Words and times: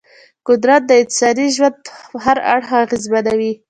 قدرت 0.47 0.81
د 0.87 0.91
انساني 1.01 1.47
ژوند 1.55 1.77
هر 2.23 2.37
اړخ 2.53 2.69
اغېزمنوي. 2.83 3.53